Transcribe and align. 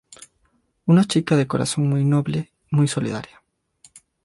Una 0.87 1.03
chica 1.05 1.35
de 1.37 1.45
corazón 1.45 1.87
muy 1.87 2.03
noble, 2.03 2.51
muy 2.71 2.87
solidaria. 2.87 3.39